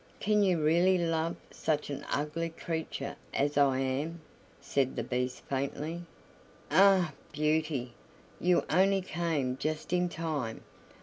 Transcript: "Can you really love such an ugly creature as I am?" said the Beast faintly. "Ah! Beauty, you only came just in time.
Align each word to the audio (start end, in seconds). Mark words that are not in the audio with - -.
"Can 0.19 0.41
you 0.41 0.59
really 0.59 0.97
love 0.97 1.35
such 1.51 1.91
an 1.91 2.03
ugly 2.11 2.49
creature 2.49 3.15
as 3.35 3.55
I 3.55 3.77
am?" 3.77 4.21
said 4.59 4.95
the 4.95 5.03
Beast 5.03 5.43
faintly. 5.47 6.01
"Ah! 6.71 7.13
Beauty, 7.31 7.93
you 8.39 8.65
only 8.67 9.01
came 9.01 9.57
just 9.57 9.93
in 9.93 10.09
time. 10.09 10.63